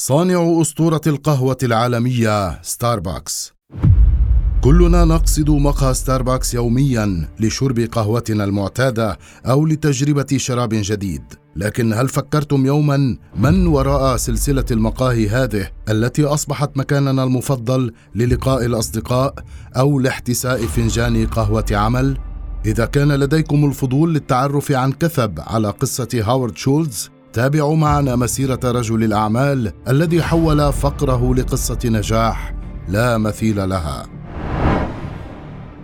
[0.00, 3.52] صانع أسطورة القهوة العالمية ستاربكس
[4.60, 11.22] كلنا نقصد مقهى ستاربكس يوميا لشرب قهوتنا المعتادة أو لتجربة شراب جديد
[11.56, 19.34] لكن هل فكرتم يوما من وراء سلسلة المقاهي هذه التي أصبحت مكاننا المفضل للقاء الأصدقاء
[19.76, 22.18] أو لاحتساء فنجان قهوة عمل؟
[22.66, 29.04] إذا كان لديكم الفضول للتعرف عن كثب على قصة هاورد شولز تابعوا معنا مسيرة رجل
[29.04, 32.54] الأعمال الذي حول فقره لقصة نجاح
[32.88, 34.06] لا مثيل لها.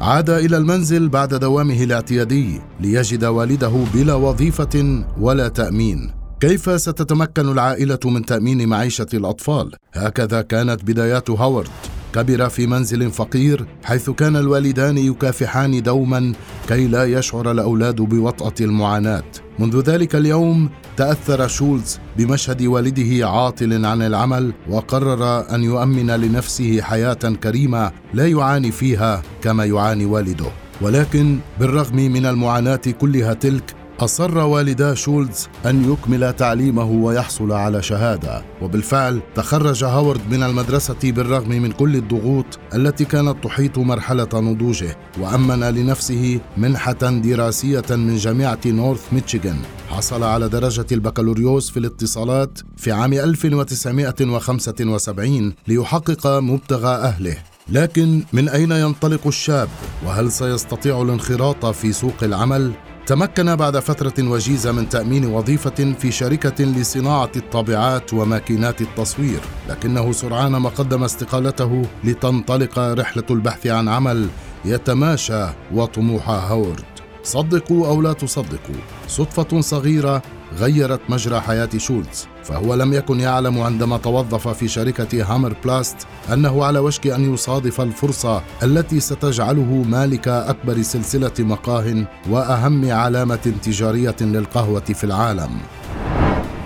[0.00, 6.10] عاد إلى المنزل بعد دوامه الاعتيادي ليجد والده بلا وظيفة ولا تأمين.
[6.40, 11.68] كيف ستتمكن العائلة من تأمين معيشة الأطفال؟ هكذا كانت بدايات هاورد
[12.14, 16.32] كبر في منزل فقير حيث كان الوالدان يكافحان دوما
[16.68, 19.24] كي لا يشعر الأولاد بوطأة المعاناة.
[19.58, 27.14] منذ ذلك اليوم تأثر شولز بمشهد والده عاطل عن العمل وقرر أن يؤمن لنفسه حياة
[27.42, 30.46] كريمة لا يعاني فيها كما يعاني والده.
[30.80, 38.44] ولكن بالرغم من المعاناة كلها تلك أصر والدا شولز أن يكمل تعليمه ويحصل على شهادة.
[38.62, 44.96] وبالفعل تخرج هاورد من المدرسة بالرغم من كل الضغوط التي كانت تحيط مرحلة نضوجه.
[45.20, 52.92] وأمن لنفسه منحة دراسية من جامعة نورث ميشيغان حصل على درجة البكالوريوس في الاتصالات في
[52.92, 57.36] عام 1975 ليحقق مبتغى أهله.
[57.68, 59.68] لكن من أين ينطلق الشاب؟
[60.06, 62.72] وهل سيستطيع الانخراط في سوق العمل؟
[63.08, 70.52] تمكن بعد فترة وجيزة من تأمين وظيفة في شركة لصناعة الطابعات وماكينات التصوير، لكنه سرعان
[70.52, 74.28] ما قدم استقالته لتنطلق رحلة البحث عن عمل
[74.64, 76.84] يتماشى وطموح هاورد.
[77.22, 78.76] صدقوا أو لا تصدقوا،
[79.08, 80.22] صدفة صغيرة
[80.56, 85.96] غيرت مجرى حياة شولتز فهو لم يكن يعلم عندما توظف في شركة هامر بلاست
[86.32, 94.16] أنه على وشك أن يصادف الفرصة التي ستجعله مالك أكبر سلسلة مقاه وأهم علامة تجارية
[94.20, 95.50] للقهوة في العالم.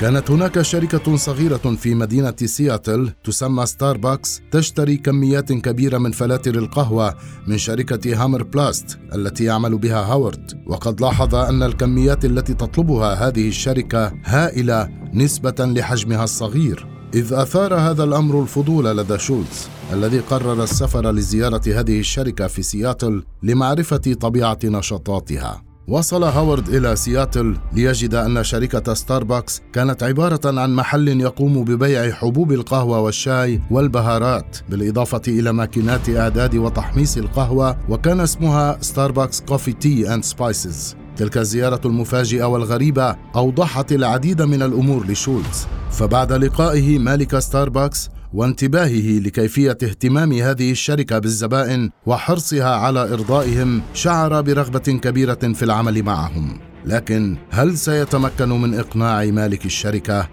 [0.00, 7.14] كانت هناك شركة صغيرة في مدينة سياتل تسمى ستاربكس تشتري كميات كبيرة من فلاتر القهوة
[7.46, 10.64] من شركة هامر بلاست التي يعمل بها هاورد.
[10.66, 16.86] وقد لاحظ أن الكميات التي تطلبها هذه الشركة هائلة نسبة لحجمها الصغير.
[17.14, 23.24] إذ أثار هذا الأمر الفضول لدى شولز الذي قرر السفر لزيارة هذه الشركة في سياتل
[23.42, 25.62] لمعرفة طبيعة نشاطاتها.
[25.88, 32.52] وصل هاورد إلى سياتل ليجد أن شركة ستاربكس كانت عبارة عن محل يقوم ببيع حبوب
[32.52, 40.24] القهوة والشاي والبهارات بالإضافة إلى ماكينات إعداد وتحميص القهوة وكان اسمها Starbucks Coffee Tea and
[40.24, 45.66] Spices تلك الزيارة المفاجئة والغريبة أوضحت العديد من الأمور لشولتز.
[45.90, 54.78] فبعد لقائه مالك ستاربكس وانتباهه لكيفية اهتمام هذه الشركة بالزبائن وحرصها على إرضائهم شعر برغبة
[54.78, 56.60] كبيرة في العمل معهم.
[56.84, 60.28] لكن هل سيتمكن من إقناع مالك الشركة؟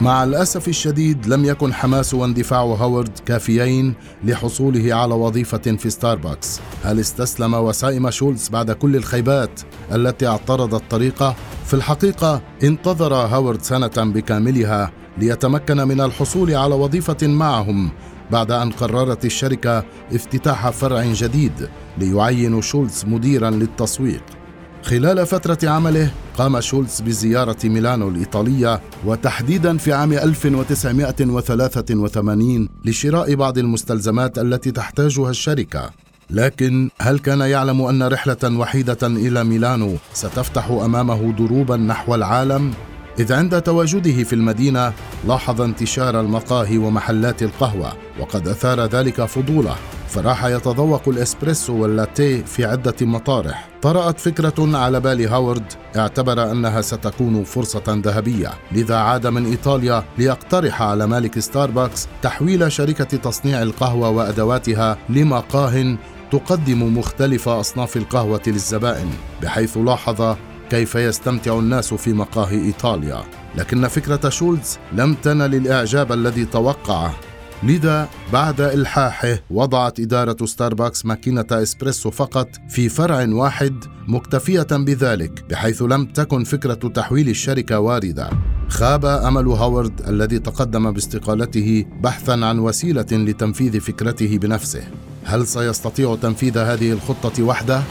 [0.00, 3.94] مع الأسف الشديد لم يكن حماس واندفاع هوارد كافيين
[4.24, 6.60] لحصوله على وظيفة في ستاربكس.
[6.84, 9.60] هل استسلم وسائم شولز بعد كل الخيبات
[9.92, 17.90] التي اعترضت طريقه؟ في الحقيقة انتظر هوارد سنة بكاملها ليتمكن من الحصول على وظيفة معهم
[18.30, 21.68] بعد أن قررت الشركة افتتاح فرع جديد
[21.98, 24.22] ليعين شولتز مديرا للتسويق.
[24.82, 34.38] خلال فترة عمله قام شولتز بزيارة ميلانو الإيطالية وتحديدا في عام 1983 لشراء بعض المستلزمات
[34.38, 35.90] التي تحتاجها الشركة.
[36.30, 42.72] لكن هل كان يعلم أن رحلة وحيدة إلى ميلانو ستفتح أمامه دروبا نحو العالم؟
[43.18, 44.92] إذ عند تواجده في المدينة
[45.28, 49.76] لاحظ انتشار المقاهي ومحلات القهوة وقد أثار ذلك فضوله
[50.08, 53.68] فراح يتذوق الإسبريسو واللاتيه في عدة مطارح.
[53.82, 60.82] طرأت فكرة على بال هاورد اعتبر أنها ستكون فرصة ذهبية لذا عاد من إيطاليا ليقترح
[60.82, 65.96] على مالك ستاربكس تحويل شركة تصنيع القهوة وأدواتها لمقاه
[66.30, 69.10] تقدم مختلف أصناف القهوة للزبائن
[69.42, 70.36] بحيث لاحظ
[70.70, 73.22] كيف يستمتع الناس في مقاهي إيطاليا.
[73.56, 77.14] لكن فكرة شولز لم تنل الإعجاب الذي توقعه
[77.62, 85.82] لذا بعد إلحاحه وضعت إدارة ستاربكس ماكينة إسبريسو فقط في فرع واحد مكتفية بذلك بحيث
[85.82, 88.30] لم تكن فكرة تحويل الشركة واردة.
[88.68, 94.82] خاب أمل هاورد الذي تقدم باستقالته بحثا عن وسيلة لتنفيذ فكرته بنفسه.
[95.24, 97.82] هل سيستطيع تنفيذ هذه الخطة وحده؟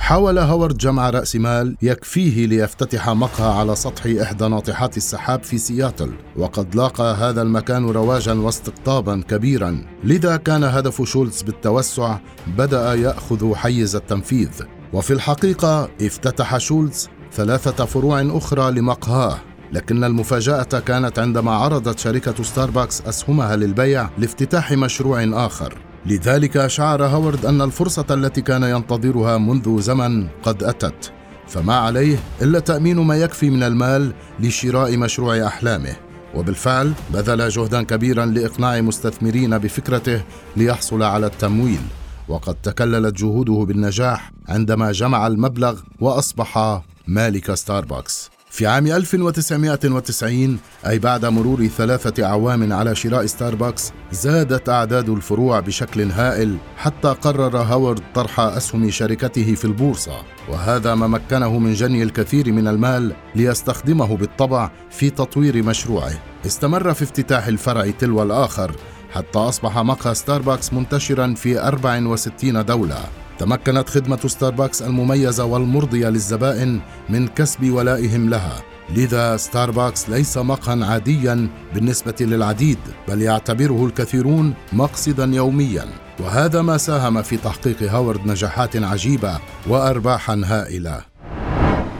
[0.00, 6.12] حاول هاورد جمع رأس مال يكفيه ليفتتح مقهى على سطح إحدى ناطحات السحاب في سياتل
[6.36, 9.84] وقد لاقى هذا المكان رواجا واستقطابا كبيرا.
[10.04, 14.50] لذا كان هدف شولتز بالتوسع بدأ يأخذ حيز التنفيذ.
[14.92, 19.38] وفي الحقيقة افتتح شولتز ثلاثة فروع أخرى لمقهاه
[19.72, 25.89] لكن المفاجأة كانت عندما عرضت شركة ستاربكس أسهمها للبيع لافتتاح مشروع آخر.
[26.06, 31.12] لذلك شعر هاورد أن الفرصة التي كان ينتظرها منذ زمن قد أتت
[31.48, 35.96] فما عليه إلا تأمين ما يكفي من المال لشراء مشروع أحلامه.
[36.34, 40.22] وبالفعل بذل جهدا كبيرا لإقناع مستثمرين بفكرته
[40.56, 41.80] ليحصل على التمويل.
[42.28, 48.30] وقد تكللت جهوده بالنجاح عندما جمع المبلغ وأصبح مالك ستاربكس.
[48.50, 56.10] في عام 1990 أي بعد مرور ثلاثة أعوام على شراء ستاربكس زادت أعداد الفروع بشكل
[56.10, 60.22] هائل حتى قرر هاورد طرح أسهم شركته في البورصة.
[60.48, 66.12] وهذا ما مكنه من جني الكثير من المال ليستخدمه بالطبع في تطوير مشروعه.
[66.46, 68.76] استمر في افتتاح الفرع تلو الآخر
[69.12, 73.19] حتى أصبح مقهى ستاربكس منتشرا في 64 دولة.
[73.40, 78.62] تمكنت خدمة ستاربكس المميزة والمرضية للزبائن من كسب ولائهم لها
[78.96, 82.78] لذا ستاربكس ليس مقهى عاديا بالنسبة للعديد
[83.08, 85.84] بل يعتبره الكثيرون مقصدا يوميا.
[86.20, 89.38] وهذا ما ساهم في تحقيق هاورد نجاحات عجيبة
[89.68, 91.00] وأرباحا هائلة.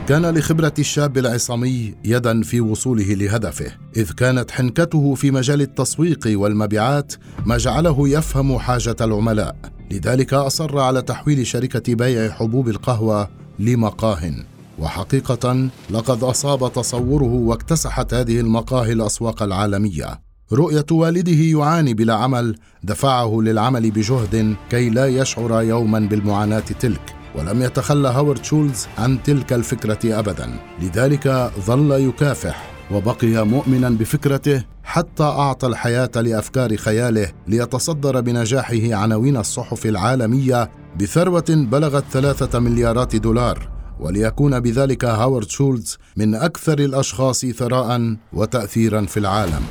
[0.07, 7.13] كان لخبرة الشاب العصامي يدا في وصوله لهدفه، إذ كانت حنكته في مجال التسويق والمبيعات
[7.45, 9.55] ما جعله يفهم حاجة العملاء،
[9.91, 13.29] لذلك أصر على تحويل شركة بيع حبوب القهوة
[13.59, 14.31] لمقاه
[14.79, 20.21] وحقيقة لقد أصاب تصوره واكتسحت هذه المقاهي الأسواق العالمية.
[20.53, 27.15] رؤية والده يعاني بلا عمل دفعه للعمل بجهد كي لا يشعر يوما بالمعاناة تلك.
[27.35, 30.59] ولم يتخلى هاورد شولز عن تلك الفكرة أبدا.
[30.81, 32.71] لذلك ظل يكافح.
[32.93, 42.03] وبقي مؤمنا بفكرته حتى أعطى الحياة لأفكار خياله ليتصدر بنجاحه عناوين الصحف العالمية بثروة بلغت
[42.11, 49.61] ثلاثة مليارات دولار وليكون بذلك هاورد شولز من أكثر الأشخاص ثراء وتاثيرا في العالم.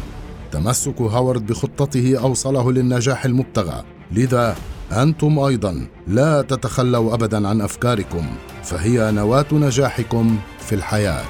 [0.53, 3.85] تمسك هاورد بخطته أوصله للنجاح المبتغى.
[4.13, 4.57] لذا
[4.93, 8.27] أنتم أيضا لا تتخلوا ابدا عن أفكاركم
[8.63, 11.23] فهي نواة نجاحكم في الحياة.